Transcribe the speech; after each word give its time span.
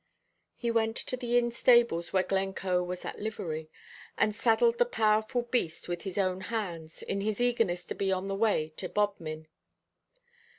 He 0.55 0.71
went 0.71 0.97
to 0.97 1.15
the 1.15 1.37
inn 1.37 1.51
stables 1.51 2.11
where 2.11 2.23
Glencoe 2.23 2.81
was 2.81 3.05
at 3.05 3.19
livery, 3.19 3.69
and 4.17 4.35
saddled 4.35 4.79
the 4.79 4.85
powerful 4.85 5.43
beast 5.43 5.87
with 5.87 6.01
his 6.01 6.17
own 6.17 6.41
hands, 6.41 7.03
in 7.03 7.21
his 7.21 7.39
eagerness 7.39 7.85
to 7.85 7.93
be 7.93 8.11
on 8.11 8.27
the 8.27 8.33
way 8.33 8.73
to 8.77 8.89
Bodmin. 8.89 9.47